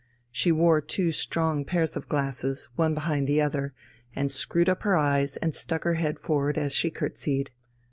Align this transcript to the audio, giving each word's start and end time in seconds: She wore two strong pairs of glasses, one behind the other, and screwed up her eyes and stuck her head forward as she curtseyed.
She 0.31 0.51
wore 0.51 0.81
two 0.81 1.11
strong 1.11 1.63
pairs 1.63 1.95
of 1.95 2.09
glasses, 2.09 2.69
one 2.75 2.95
behind 2.95 3.27
the 3.27 3.39
other, 3.39 3.75
and 4.15 4.31
screwed 4.31 4.67
up 4.67 4.81
her 4.81 4.95
eyes 4.97 5.37
and 5.37 5.53
stuck 5.53 5.83
her 5.83 5.93
head 5.93 6.17
forward 6.17 6.57
as 6.57 6.73
she 6.73 6.89
curtseyed. 6.89 7.51